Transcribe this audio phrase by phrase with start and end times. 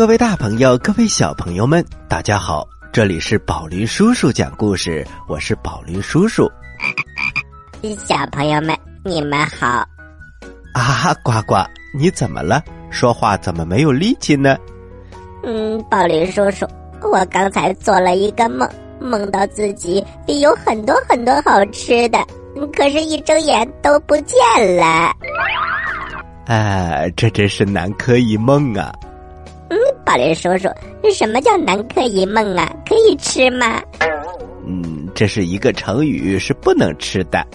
[0.00, 2.66] 各位大朋友，各位小朋友们，大家好！
[2.90, 6.50] 这里是宝林叔叔讲故事，我是宝林叔叔。
[7.98, 9.86] 小朋友们，你们好！
[10.72, 11.56] 啊，呱呱，
[11.94, 12.64] 你怎么了？
[12.90, 14.56] 说话怎么没有力气呢？
[15.42, 16.66] 嗯，宝林叔叔，
[17.02, 18.66] 我刚才做了一个梦，
[18.98, 20.02] 梦到自己
[20.40, 22.18] 有很多很多好吃的，
[22.74, 24.34] 可是，一睁眼都不见
[24.76, 25.14] 了。
[26.46, 28.90] 啊，这真是南柯一梦啊！
[29.70, 30.68] 嗯，宝林叔叔，
[31.14, 32.70] 什么叫南柯一梦啊？
[32.88, 33.80] 可以吃吗？
[34.66, 37.46] 嗯，这是一个成语，是不能吃的。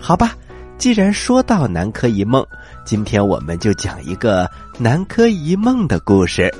[0.00, 0.34] 好吧，
[0.78, 2.44] 既然说到南柯一梦，
[2.84, 6.52] 今天我们就讲一个南柯一梦的故事。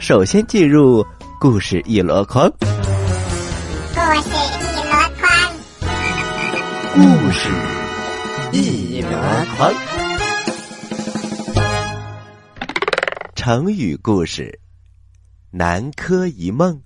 [0.00, 1.06] 首先进入
[1.40, 2.50] 故事一箩筐。
[2.58, 2.66] 故
[4.20, 5.30] 事一箩筐。
[6.94, 7.48] 故事
[8.52, 9.08] 一箩
[9.56, 9.91] 筐。
[13.44, 14.56] 成语故事：
[15.50, 16.80] 南柯一梦。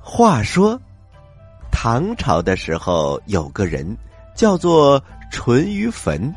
[0.00, 0.76] 话说，
[1.70, 3.96] 唐朝的时候，有个人
[4.34, 6.34] 叫做淳于棼。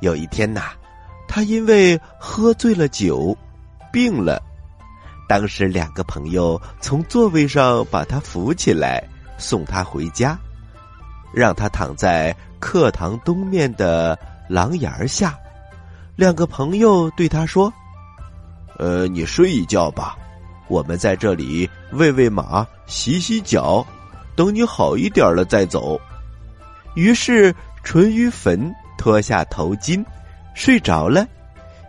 [0.00, 0.70] 有一天呐，
[1.26, 3.36] 他因为喝醉了酒，
[3.92, 4.40] 病了。
[5.28, 9.02] 当时，两个朋友从座位上把他扶起来，
[9.36, 10.38] 送他回家。
[11.34, 14.18] 让他躺在课堂东面的
[14.48, 15.36] 廊檐下，
[16.16, 17.72] 两个朋友对他说
[18.78, 20.16] ：“呃，你睡一觉吧，
[20.68, 23.84] 我们在这里喂喂马、洗洗脚，
[24.36, 26.00] 等你好一点了再走。”
[26.94, 30.04] 于是淳于棼脱下头巾，
[30.54, 31.26] 睡着了，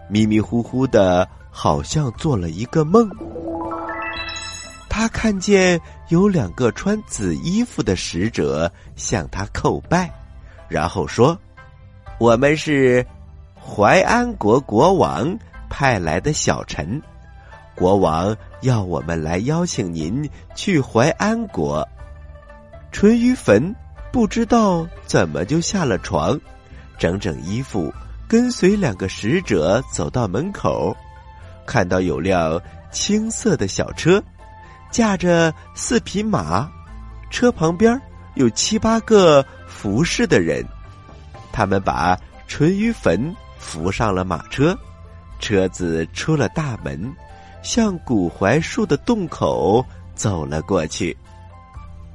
[0.09, 3.07] 迷迷糊糊的，好像做了一个梦。
[4.97, 10.09] 他看见有两个穿紫衣服的使者向他叩拜，
[10.69, 11.37] 然后说
[12.17, 13.05] ：“我们是
[13.59, 15.37] 淮安国国王
[15.69, 17.01] 派来的小臣，
[17.75, 21.85] 国王要我们来邀请您去淮安国。”
[22.89, 23.75] 淳于棼
[24.13, 26.39] 不知道怎么就下了床，
[26.97, 27.93] 整整衣服，
[28.29, 30.95] 跟随两个使者走到门口，
[31.65, 32.57] 看到有辆
[32.93, 34.23] 青色的小车。
[34.95, 36.71] 驾着四匹马，
[37.29, 38.01] 车旁边
[38.35, 40.65] 有七八个服侍的人，
[41.51, 42.17] 他们把
[42.47, 43.19] 淳于棼
[43.57, 44.73] 扶上了马车，
[45.37, 47.13] 车子出了大门，
[47.61, 51.13] 向古槐树的洞口走了过去。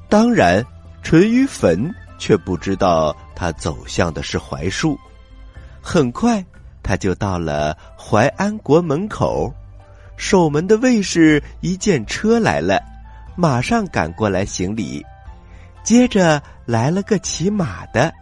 [0.09, 0.65] 当然，
[1.03, 4.99] 淳于棼却不知道他走向的是槐树。
[5.83, 6.43] 很快，
[6.83, 9.53] 他就到了淮安国门口。
[10.21, 12.79] 守门的卫士一见车来了，
[13.37, 15.03] 马上赶过来行礼。
[15.83, 18.13] 接着来了个骑马的，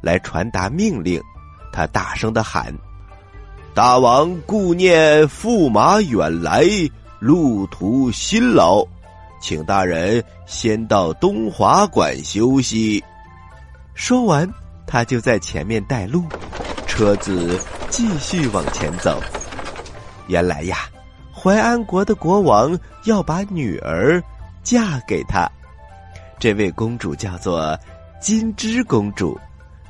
[0.00, 1.20] 来传达命令。
[1.72, 2.72] 他大声的喊
[3.74, 6.64] ：“大王顾念驸马远来，
[7.18, 8.86] 路途辛劳，
[9.40, 13.02] 请大人先到东华馆休息。”
[13.94, 14.48] 说完，
[14.86, 16.24] 他就在前面带路，
[16.86, 17.58] 车子
[17.90, 19.20] 继续往前走。
[20.28, 20.88] 原来呀。
[21.40, 24.20] 淮安国的国王要把女儿
[24.64, 25.48] 嫁给他，
[26.36, 27.78] 这位公主叫做
[28.20, 29.38] 金枝公主，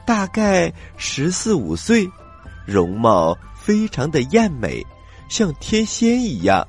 [0.04, 2.06] 大概十四五岁，
[2.66, 4.84] 容貌非常的艳美，
[5.30, 6.66] 像天仙一样。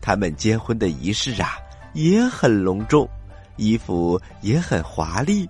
[0.00, 1.58] 他们结婚的仪式啊
[1.92, 3.06] 也很隆重，
[3.56, 5.46] 衣服也很华丽，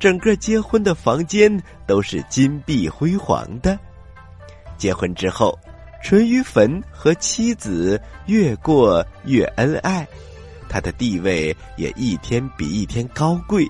[0.00, 3.78] 整个结婚的房间都是金碧辉煌的。
[4.78, 5.56] 结婚之后。
[6.04, 10.06] 淳于棼和妻子越过越恩爱，
[10.68, 13.66] 他的地位也一天比一天高贵。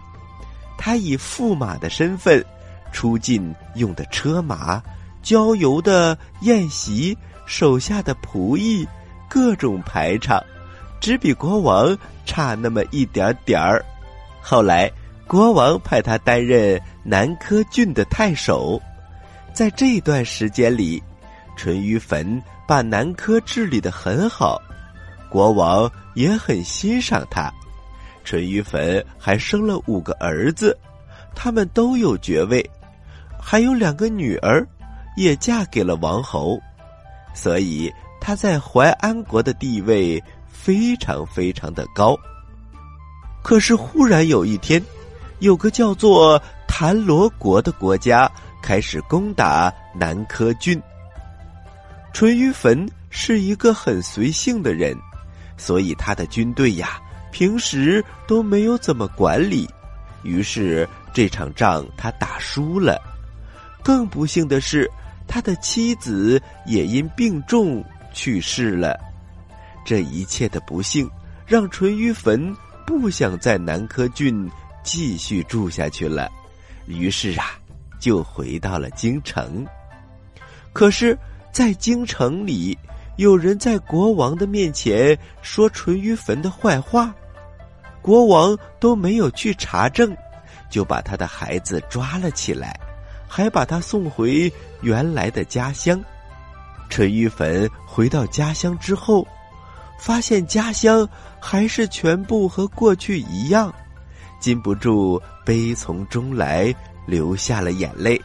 [0.77, 2.45] 他以驸马的身份，
[2.93, 4.83] 出进用的车马、
[5.23, 7.17] 郊游的宴席、
[7.47, 8.85] 手下的仆役，
[9.31, 10.43] 各种排场，
[11.01, 11.97] 只比国王
[12.27, 13.83] 差那么一点点儿。
[14.43, 14.91] 后来，
[15.29, 18.83] 国王派他担任南柯郡的太守，
[19.53, 21.01] 在这段时间里。
[21.57, 24.61] 淳于棼把南柯治理的很好，
[25.29, 27.53] 国王也很欣赏他。
[28.25, 30.77] 淳于棼还生了五个儿子，
[31.35, 32.65] 他们都有爵位，
[33.41, 34.67] 还有两个女儿，
[35.17, 36.59] 也嫁给了王侯，
[37.35, 42.17] 所以他在淮安国的地位非常非常的高。
[43.43, 44.83] 可是忽然有一天，
[45.41, 48.31] 有个叫做谭罗国的国家
[48.63, 50.81] 开始攻打南柯郡。
[52.15, 54.97] 淳于棼是一个很随性的人，
[55.57, 57.03] 所以他的军队呀，
[57.33, 59.69] 平时都没有怎么管理。
[60.23, 63.03] 于是这场仗他打输了，
[63.83, 64.89] 更不幸的是，
[65.27, 68.97] 他的妻子也因病重去世了。
[69.85, 71.11] 这一切的不幸，
[71.45, 72.57] 让淳于棼
[72.87, 74.49] 不想在南柯郡
[74.85, 76.31] 继续住下去了，
[76.87, 77.59] 于是啊，
[77.99, 79.67] 就回到了京城。
[80.73, 81.19] 可是，
[81.55, 82.77] 在京城里，
[83.15, 87.15] 有人在国王的面前说淳于棼的坏话，
[88.03, 90.13] 国王都没有去查证，
[90.69, 92.77] 就把他的孩子抓了起来。
[93.29, 96.03] 还把他送回原来的家乡。
[96.89, 99.25] 淳于棼回到家乡之后，
[99.97, 101.09] 发现家乡
[101.39, 103.73] 还是全部和过去一样，
[104.41, 106.75] 禁不住悲从中来，
[107.07, 108.21] 流下了眼泪。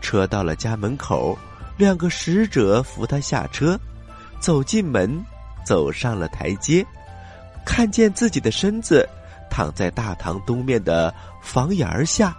[0.00, 1.38] 车到了家门口，
[1.78, 3.78] 两个使者扶他下车，
[4.40, 5.24] 走进门，
[5.64, 6.84] 走上了台阶，
[7.64, 9.08] 看见自己的身子
[9.48, 12.36] 躺在大堂东面的房檐下。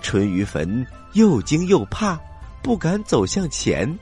[0.00, 2.16] 淳于棼又惊又怕，
[2.62, 3.92] 不敢走向前。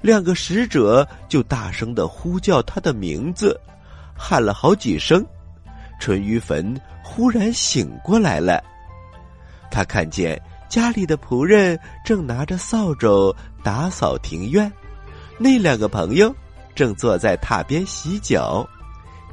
[0.00, 3.60] 两个使者就大声的呼叫他的名字，
[4.16, 5.26] 喊了好几声。
[5.98, 8.62] 淳于棼忽然醒过来了，
[9.72, 10.40] 他看见
[10.72, 14.72] 家里的仆人正拿着扫帚打扫庭院，
[15.36, 16.34] 那两个朋友
[16.74, 18.66] 正坐在榻边洗脚，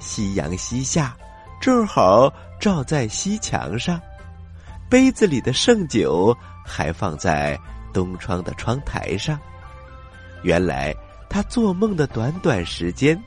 [0.01, 1.15] 夕阳西下，
[1.61, 3.97] 正好照在西墙上。
[4.89, 7.57] 杯子里的剩酒还放在
[7.93, 9.39] 东窗的窗台上。
[10.43, 10.93] 原来
[11.29, 13.17] 他做梦的短短时间，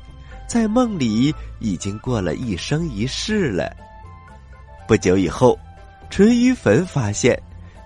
[0.46, 3.74] 在梦里已经过了一生一世了。
[4.86, 5.58] 不久以后，
[6.10, 7.42] 淳于棼发现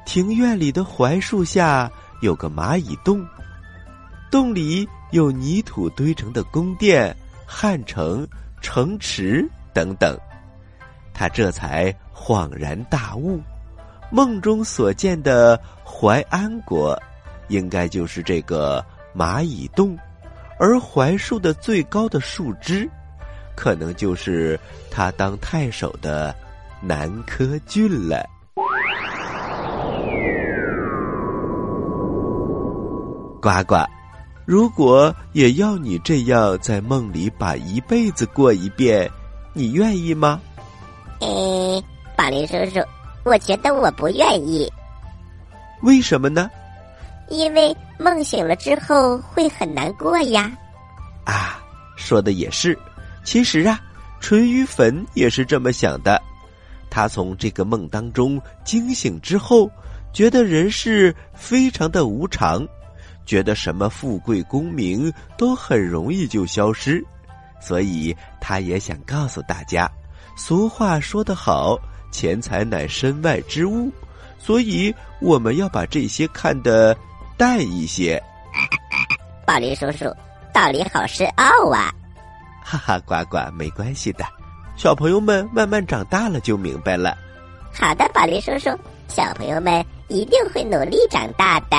[0.06, 1.91] 庭院里的槐树下
[2.23, 3.26] 有个蚂蚁洞，
[4.31, 7.14] 洞里有泥土堆成的宫殿、
[7.44, 8.26] 汉城、
[8.62, 10.17] 城池等等。
[11.12, 13.43] 他这才恍然大悟。
[14.08, 16.97] 梦中所见的淮安国，
[17.49, 18.82] 应该就是这个
[19.12, 19.99] 蚂蚁洞，
[20.56, 22.88] 而槐树的最高的树枝，
[23.56, 24.58] 可能就是
[24.88, 26.32] 他当太守的
[26.81, 28.25] 南柯郡了。
[33.46, 33.87] 呱呱，
[34.44, 39.08] 如果也要你这样在梦里把一辈子过一遍，
[39.52, 40.40] 你愿意吗？
[41.20, 41.81] 诶，
[42.16, 42.84] 宝林叔叔。
[43.22, 44.69] 我觉得我不愿意，
[45.82, 46.50] 为什么呢？
[47.29, 50.50] 因为梦醒了之后会很难过呀。
[51.24, 51.62] 啊，
[51.96, 52.76] 说的也是。
[53.22, 53.81] 其实啊，
[54.19, 56.20] 淳于棼也是这么想的。
[56.91, 59.70] 他从这个梦当中惊醒之后，
[60.12, 62.67] 觉得人世非常的无常，
[63.27, 67.05] 觉得什么富贵功名都很容易就消失，
[67.61, 69.91] 所以他也想告诉大家，
[70.37, 71.79] 俗话说得好。
[72.13, 73.93] 钱财乃身外之物，
[74.39, 76.97] 所以我们要把这些看得
[77.37, 78.23] 淡一些。
[79.45, 80.05] 宝林叔叔，
[80.51, 81.93] 道理好深奥啊！
[82.63, 84.25] 哈哈，呱呱，没关系的，
[84.77, 87.19] 小朋友们慢慢长大了就明白了。
[87.75, 88.71] 好的，宝林叔叔，
[89.09, 91.77] 小朋友们一定会努力长大的。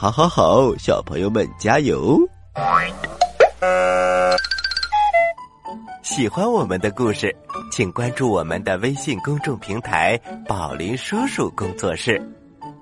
[0.00, 2.18] 好，好，好，小朋友们加油！
[6.02, 7.36] 喜欢我们的故事，
[7.70, 12.18] 请关注我们的微信公众平台“宝林叔叔工作室”，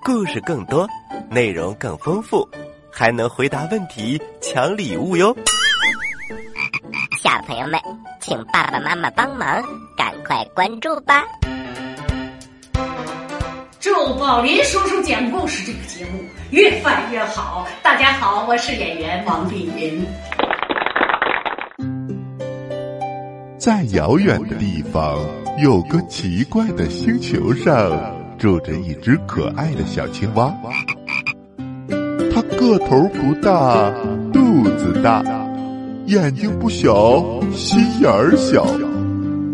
[0.04, 0.88] 故事更多，
[1.28, 2.48] 内容更丰富，
[2.88, 5.36] 还能回答问题、抢礼物哟！
[7.20, 7.80] 小朋友们，
[8.20, 9.60] 请爸爸妈妈帮忙，
[9.96, 11.24] 赶快关注吧！
[14.06, 17.66] 祝宝林叔叔讲故事这个节目越办越好！
[17.82, 20.06] 大家好，我是演员王碧云。
[23.58, 25.18] 在遥远的地方，
[25.60, 27.90] 有个奇怪的星球上，
[28.38, 30.54] 住着一只可爱的小青蛙。
[32.32, 33.90] 它个头不大，
[34.32, 35.24] 肚子大，
[36.06, 37.20] 眼睛不小，
[37.52, 38.64] 心眼儿小，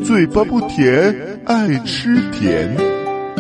[0.05, 2.77] 嘴巴不甜，爱吃甜，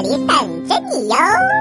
[0.00, 1.57] 这里等着你哟。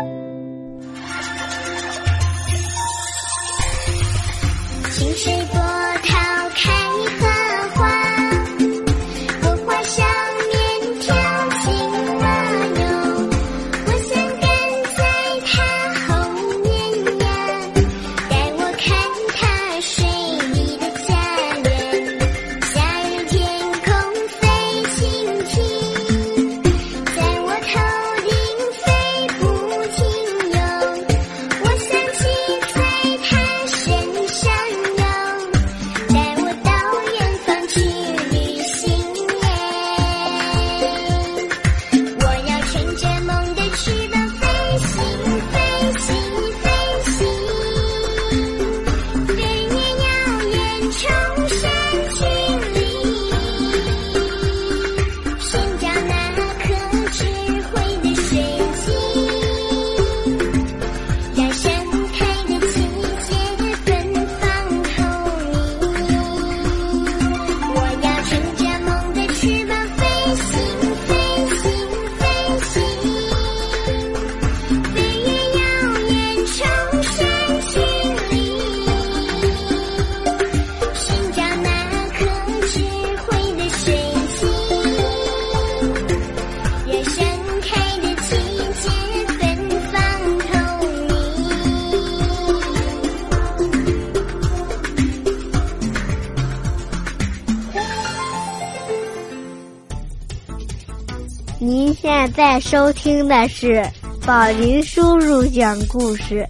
[102.67, 103.81] 收听的是
[104.25, 106.45] 宝林叔叔讲故事，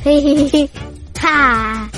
[0.00, 0.70] 嘿嘿嘿，
[1.20, 1.90] 哈！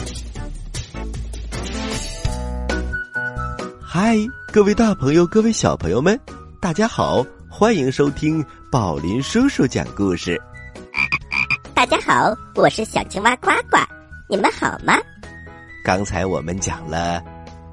[3.78, 4.16] 嗨，
[4.50, 6.18] 各位大朋友，各位小朋友们，
[6.62, 10.40] 大家好，欢迎收听宝林叔叔讲故事。
[11.74, 13.76] 大家好，我是小青蛙呱呱，
[14.30, 14.94] 你们好吗？
[15.84, 17.22] 刚才我们讲了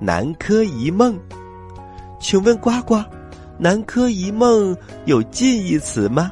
[0.02, 1.18] 南柯一梦，
[2.20, 3.02] 请问呱呱，
[3.58, 6.32] 南柯一梦有近义词吗？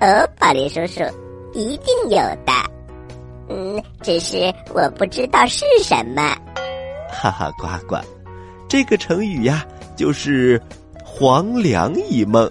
[0.00, 1.02] 哦，宝林叔叔，
[1.52, 2.52] 一定有的。
[3.48, 6.22] 嗯，只是我不知道是什么。
[7.08, 7.96] 哈哈，呱呱，
[8.68, 10.60] 这个成语呀，就是
[11.04, 12.48] “黄粱一梦”。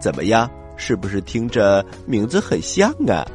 [0.00, 0.50] 怎么样？
[0.76, 3.26] 是不是听着名字很像啊？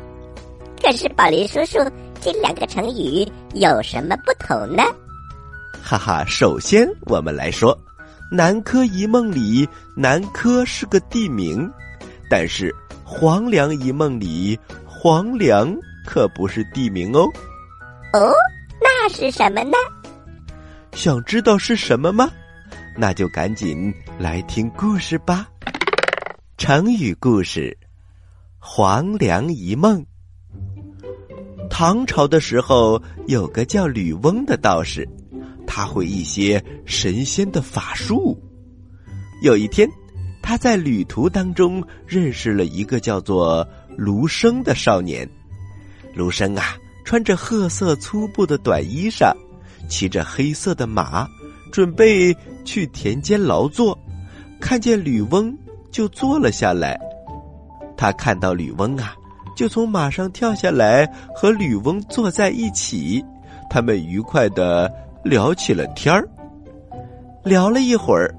[0.81, 1.77] 可是宝林叔叔，
[2.19, 4.83] 这两个成语有什么不同呢？
[5.83, 7.75] 哈哈，首先我们来说，
[8.31, 11.69] 《南柯一梦》里南柯是个地名，
[12.29, 12.69] 但是
[13.03, 15.73] 《黄粱一梦》里黄粱
[16.05, 17.29] 可不是地名哦。
[18.13, 18.33] 哦，
[18.81, 19.77] 那是什么呢？
[20.93, 22.29] 想知道是什么吗？
[22.97, 25.47] 那就赶紧来听故事吧。
[26.57, 27.77] 成语故事
[28.57, 30.01] 《黄粱一梦》。
[31.69, 35.07] 唐朝的时候，有个叫吕翁的道士，
[35.65, 38.37] 他会一些神仙的法术。
[39.41, 39.89] 有一天，
[40.41, 43.67] 他在旅途当中认识了一个叫做
[43.97, 45.27] 卢生的少年。
[46.13, 49.33] 卢生啊，穿着褐色粗布的短衣裳，
[49.89, 51.27] 骑着黑色的马，
[51.71, 53.97] 准备去田间劳作。
[54.59, 55.55] 看见吕翁。
[55.91, 56.99] 就坐了下来，
[57.95, 59.15] 他看到吕翁啊，
[59.55, 63.23] 就从马上跳下来，和吕翁坐在一起。
[63.69, 64.91] 他们愉快的
[65.25, 66.29] 聊起了天儿。
[67.43, 68.31] 聊了一会儿，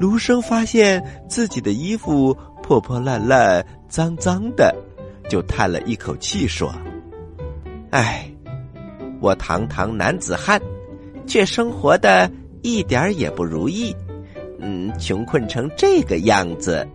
[0.00, 4.74] 卢生发现自己的衣服破破烂烂、脏脏的，
[5.28, 6.72] 就叹了一口气说
[7.92, 8.26] ：“唉，
[9.20, 10.58] 我堂堂男子汉，
[11.26, 12.30] 却生活的
[12.62, 13.94] 一点也不如意。”
[14.60, 16.88] 嗯，穷困成这个样子。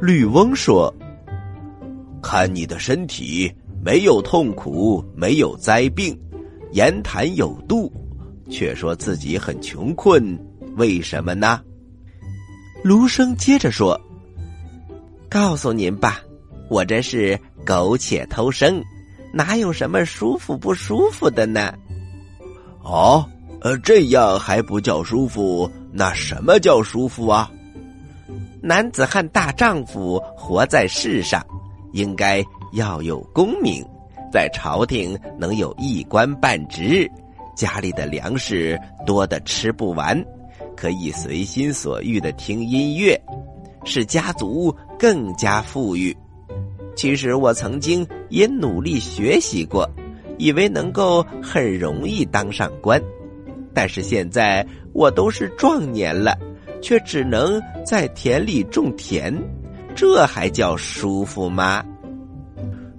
[0.00, 0.92] 吕翁说
[2.20, 6.18] ：“看你的身体，没有痛苦，没有灾病，
[6.72, 7.90] 言谈有度，
[8.48, 10.38] 却说自己很穷困，
[10.76, 11.60] 为什么呢？”
[12.84, 14.00] 卢生接着说
[15.28, 16.20] ：“告诉您吧，
[16.68, 18.82] 我这是苟且偷生，
[19.32, 21.74] 哪有什么舒服不舒服的呢？”
[22.82, 23.28] 哦，
[23.60, 25.70] 呃，这样还不叫舒服？
[25.92, 27.50] 那什么叫舒服啊？
[28.62, 31.44] 男子汉大丈夫活在世上，
[31.92, 33.84] 应该要有功名，
[34.32, 37.10] 在朝廷能有一官半职，
[37.58, 40.24] 家里的粮食多的吃不完，
[40.76, 43.20] 可以随心所欲的听音乐，
[43.84, 46.16] 使家族更加富裕。
[46.94, 49.90] 其实我曾经也努力学习过，
[50.38, 53.02] 以为能够很容易当上官。
[53.74, 56.38] 但是现在我都是壮年了，
[56.80, 59.36] 却只能在田里种田，
[59.96, 61.84] 这还叫舒服吗？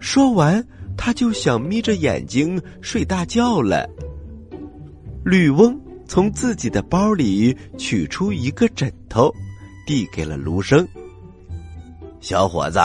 [0.01, 0.61] 说完，
[0.97, 3.89] 他就想眯着眼睛睡大觉了。
[5.23, 9.33] 吕翁从自己的包里取出一个枕头，
[9.85, 10.87] 递给了卢生。
[12.19, 12.79] 小伙子，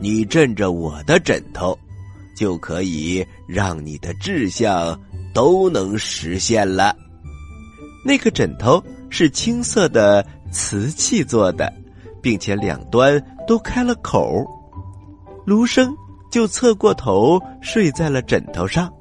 [0.00, 1.78] 你枕着我的枕头，
[2.36, 4.98] 就可以让你的志向。
[5.32, 6.92] 都能实现了。
[8.04, 11.72] 那个枕头是青色的瓷器做的，
[12.20, 14.44] 并且两端都开了口。
[15.46, 15.94] 卢生
[16.32, 18.92] 就侧过头睡在了枕头上。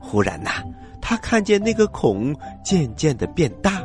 [0.00, 0.64] 忽然呐，
[1.08, 2.34] 他看见那个孔
[2.64, 3.80] 渐渐的变大，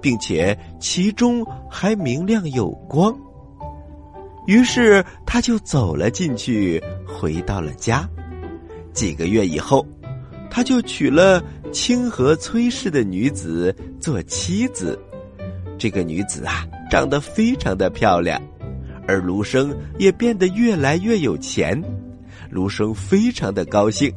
[0.00, 3.12] 并且其中还明亮有光。
[4.46, 8.08] 于是他就走了进去，回到了家。
[8.92, 9.84] 几个月以后。
[10.48, 11.42] 他就娶了
[11.72, 14.96] 清河崔氏的女子做妻子，
[15.78, 18.38] 这个女子啊，长得非常的漂亮，
[19.08, 21.82] 而卢生也变得越来越有钱，
[22.50, 24.12] 卢生非常的高兴，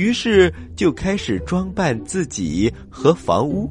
[0.00, 3.70] 于是就开始装扮自己和房屋，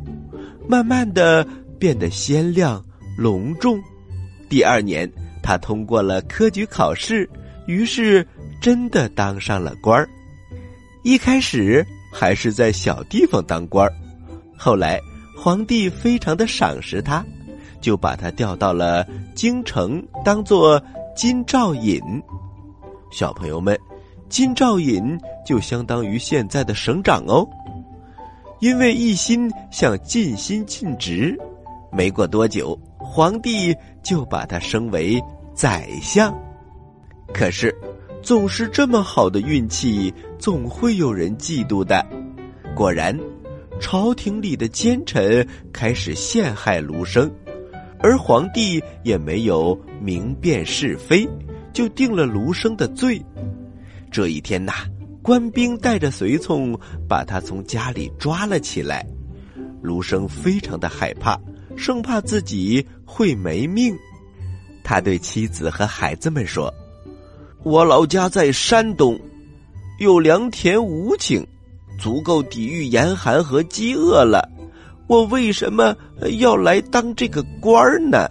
[0.67, 1.43] 慢慢的
[1.79, 2.79] 变得鲜亮
[3.17, 3.81] 隆重。
[4.47, 7.27] 第二年，他通过了科举考试，
[7.65, 8.23] 于是
[8.61, 10.07] 真的当上了官儿。
[11.03, 11.83] 一开始。
[12.11, 13.93] 还是在小地方当官儿，
[14.57, 14.99] 后来
[15.37, 17.23] 皇帝非常的赏识他，
[17.79, 20.81] 就把他调到了京城，当做
[21.15, 22.01] 金兆尹。
[23.11, 23.79] 小朋友们，
[24.29, 27.47] 金兆尹就相当于现在的省长哦。
[28.59, 31.37] 因为一心想尽心尽职，
[31.91, 35.21] 没过多久，皇帝就把他升为
[35.53, 36.37] 宰相。
[37.33, 37.73] 可是，
[38.21, 42.05] 总是这么好的运气，总会有人嫉妒的。
[42.75, 43.17] 果然，
[43.79, 47.31] 朝廷里的奸臣开始陷害卢生，
[47.99, 51.25] 而皇帝也没有明辨是非，
[51.71, 53.23] 就定了卢生的罪。
[54.11, 54.73] 这一天呐，
[55.21, 59.05] 官兵带着随从把他从家里抓了起来。
[59.81, 61.39] 卢生非常的害怕，
[61.77, 63.95] 生怕自己会没命。
[64.83, 66.73] 他对妻子和孩子们说。
[67.63, 69.19] 我老家在山东，
[69.99, 71.45] 有良田五顷，
[71.99, 74.49] 足够抵御严寒和饥饿了。
[75.07, 75.93] 我为什么
[76.39, 78.29] 要来当这个官儿呢？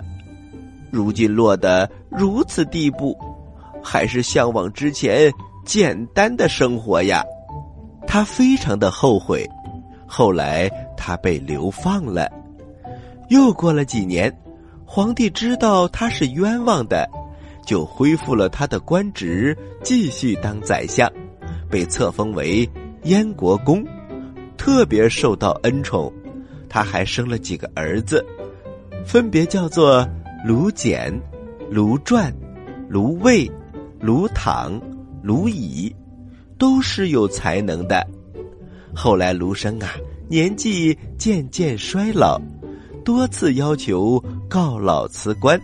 [0.91, 3.15] 如今落得如此地步，
[3.83, 5.31] 还是向往之前
[5.69, 7.23] 简单的生活呀。
[8.07, 9.47] 他非常的后悔。
[10.07, 12.27] 后来他被流放了。
[13.29, 14.35] 又过了几年，
[14.87, 17.07] 皇帝知道他是冤枉的。
[17.67, 19.55] 就恢复了他的官职，
[19.85, 21.07] 继续当宰相，
[21.69, 22.67] 被册封为
[23.03, 23.85] 燕国公，
[24.57, 26.11] 特别受到恩宠。
[26.67, 28.25] 他还生了几个儿子，
[29.05, 30.09] 分别叫做
[30.47, 31.13] 卢简、
[31.71, 32.33] 卢传、
[32.89, 33.47] 卢卫、
[34.01, 34.81] 卢躺、
[35.23, 35.95] 卢乙，
[36.57, 38.07] 都是有才能的。
[38.95, 39.95] 后来卢生啊，
[40.29, 42.41] 年纪渐渐衰老，
[43.05, 45.61] 多次要求告老辞官。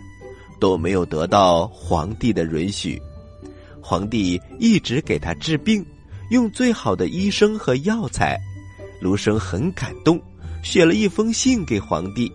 [0.57, 2.99] 都没有得到皇帝的允许，
[3.81, 5.85] 皇帝一直给他治病，
[6.29, 8.39] 用最好的医生和药材。
[9.01, 10.19] 卢生很感动，
[10.63, 12.31] 写了一封信给皇帝，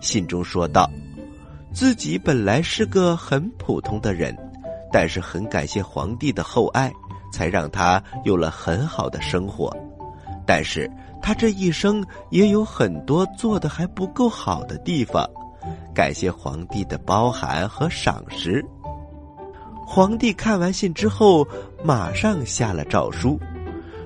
[0.00, 0.88] 信中说道
[1.74, 4.34] ：“自己本来是个很普通的人，
[4.92, 6.92] 但是很感谢皇帝的厚爱，
[7.32, 9.74] 才让他有了很好的生活。
[10.46, 15.28] 但是他这一生也有很多做的还不够好的地方。”
[15.94, 18.64] 感谢皇帝的包涵和赏识。
[19.84, 21.46] 皇帝看完信之后，
[21.82, 23.38] 马上下了诏书，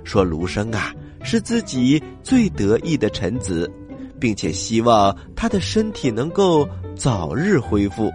[0.02, 0.92] 说卢生啊
[1.22, 3.70] 是自己最得意的臣子，
[4.18, 6.66] 并且希望他的身体能够
[6.96, 8.10] 早日恢复。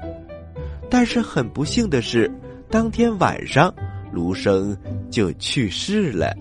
[0.90, 2.32] 但是很不幸的是，
[2.70, 3.74] 当天晚上
[4.12, 4.78] 卢生
[5.10, 6.36] 就去世了。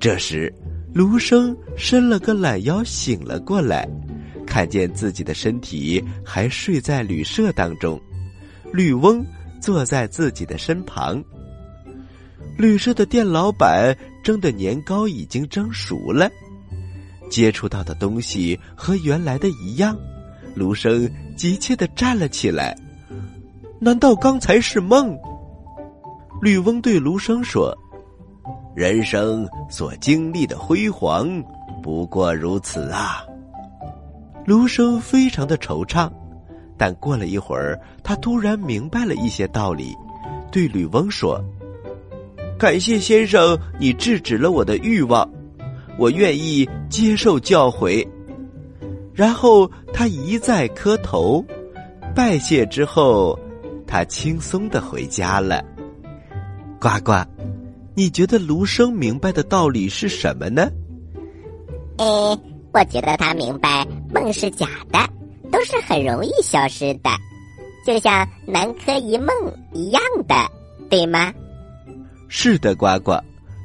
[0.00, 0.52] 这时，
[0.92, 3.88] 卢生伸了个懒腰，醒了过来。
[4.46, 8.00] 看见自己的身体还睡在旅社当中，
[8.72, 9.24] 吕翁
[9.60, 11.22] 坐在自己的身旁。
[12.56, 16.30] 旅社的店老板蒸的年糕已经蒸熟了，
[17.28, 19.96] 接触到的东西和原来的一样。
[20.54, 22.76] 卢生急切的站了起来，
[23.80, 25.18] 难道刚才是梦？
[26.40, 27.76] 吕翁对卢生说
[28.74, 31.42] ：“人生所经历的辉煌，
[31.82, 33.24] 不过如此啊。”
[34.46, 36.10] 卢生非常的惆怅，
[36.76, 39.94] 但过了一会儿，他突然明白了一些道理，
[40.50, 41.42] 对吕翁说
[42.58, 45.28] ：“感谢先生，你制止了我的欲望，
[45.98, 48.06] 我愿意接受教诲。”
[49.14, 51.44] 然后他一再磕头，
[52.14, 53.38] 拜谢之后，
[53.94, 55.64] 他轻松的回家了。
[56.80, 57.24] 呱呱，
[57.94, 60.68] 你觉得卢生明白的道理是什么呢？
[61.98, 62.36] 诶。
[62.72, 64.98] 我觉得他明白梦是假的，
[65.52, 67.10] 都是很容易消失的，
[67.86, 69.28] 就像南柯一梦
[69.72, 70.34] 一样的，
[70.90, 71.32] 对吗？
[72.26, 73.12] 是的，呱呱。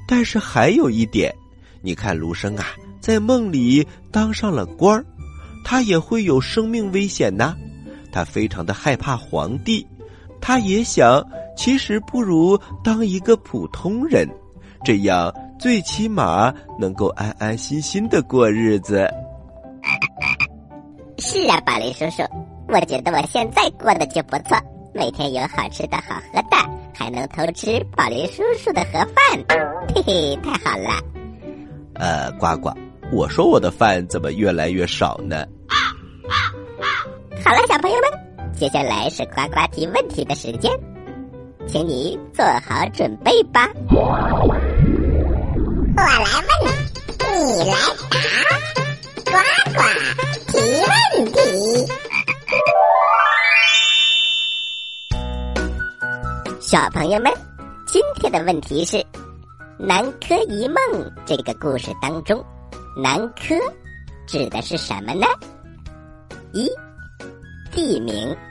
[0.08, 1.34] 但是还有一点，
[1.82, 2.68] 你看卢生啊，
[3.02, 5.04] 在梦里当上了官儿，
[5.66, 7.56] 他也会有生命危险呐。
[8.12, 9.84] 他非常的害怕皇帝，
[10.42, 11.26] 他也想，
[11.56, 14.28] 其实不如当一个普通人，
[14.84, 15.34] 这样。
[15.60, 19.06] 最起码能够安安心心的过日子。
[21.18, 22.24] 是啊，宝林叔叔，
[22.70, 24.58] 我觉得我现在过得就不错，
[24.94, 26.56] 每天有好吃的好喝的，
[26.94, 30.90] 还能偷吃宝林叔叔的盒饭，嘿嘿，太好了。
[31.96, 32.72] 呃，呱呱，
[33.12, 35.46] 我说我的饭怎么越来越少呢？
[37.44, 38.10] 好了，小朋友们，
[38.60, 40.70] 接下来是呱呱提问题的时间，
[41.66, 43.70] 请你做好准备吧。
[43.90, 44.02] 我
[45.96, 46.52] 来问，
[47.56, 47.74] 你来
[49.24, 49.32] 答，呱
[49.72, 49.80] 呱
[50.52, 50.92] 提问
[51.32, 51.40] 题。
[56.60, 57.32] 小朋友们，
[57.88, 58.98] 今天的问题是
[59.78, 60.76] 《南柯一梦》
[61.26, 62.44] 这个故事当中，
[63.02, 63.56] 南柯
[64.28, 65.26] 指的是什么呢？
[66.52, 66.70] 一、
[67.72, 68.49] 地名；二、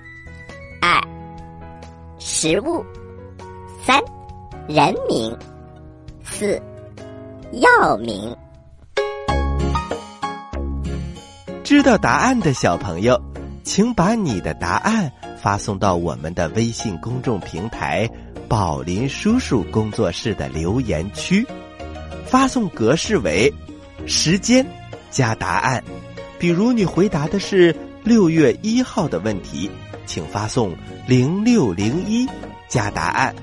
[2.40, 2.84] 食物；
[3.84, 4.00] 三、
[4.68, 5.36] 人名；
[6.22, 6.62] 四。
[7.50, 8.32] 药名。
[11.64, 13.20] 知道答案的小朋友，
[13.64, 15.10] 请把你的答案
[15.42, 18.08] 发送到我们的微信公众平台
[18.46, 21.44] “宝林叔叔工作室”的留言区，
[22.24, 23.52] 发送格式为
[24.06, 24.64] 时间
[25.10, 25.82] 加答案。
[26.38, 29.70] 比如你回答的是六月一号的问题，
[30.06, 30.74] 请发送
[31.06, 32.26] 零六零一
[32.68, 33.34] 加答案。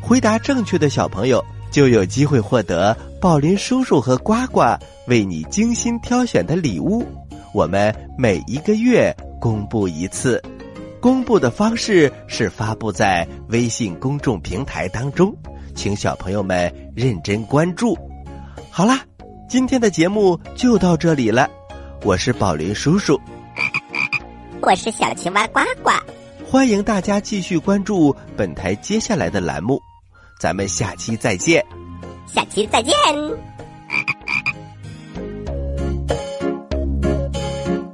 [0.00, 4.62] 回答正确的小朋友就有机会获得宝林叔叔和呱呱
[5.06, 7.06] 为你精心挑选的礼物。
[7.52, 9.14] 我们每一个月。
[9.40, 10.38] 公布一次，
[11.00, 15.34] 公布的方式是发布在微信公众平台当中，
[15.74, 17.96] 请小朋友们认真关注。
[18.70, 19.00] 好啦，
[19.48, 21.48] 今天的节目就到这里了，
[22.04, 23.18] 我是宝林叔叔，
[24.62, 25.90] 我是小青蛙呱呱。
[26.44, 29.80] 欢迎大家继续关注本台接下来的栏目
[30.38, 31.64] 咱们下期再见。
[32.26, 32.94] 下期再见。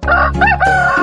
[0.07, 0.93] 啊